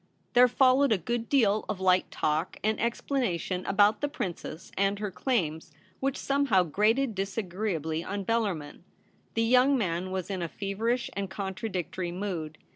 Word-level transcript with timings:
There 0.33 0.47
followed 0.47 0.91
a 0.91 0.97
good 0.97 1.29
deal 1.29 1.63
of 1.69 1.79
light 1.79 2.09
talk 2.09 2.57
and 2.63 2.81
explanation 2.81 3.63
about' 3.67 4.01
the 4.01 4.07
Princess' 4.09 4.71
and 4.75 4.97
her 4.97 5.11
claims, 5.11 5.71
which 5.99 6.17
somehow 6.17 6.63
grated 6.63 7.13
disagree 7.13 7.75
ably 7.75 8.03
on 8.03 8.25
Bellarmin. 8.25 8.81
The 9.35 9.43
young 9.43 9.77
man 9.77 10.07
w^as 10.07 10.31
in 10.31 10.41
a 10.41 10.47
feverish 10.47 11.11
and 11.13 11.29
contradictory 11.29 12.11
mood. 12.11 12.57